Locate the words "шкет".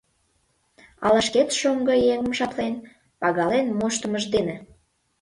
1.27-1.49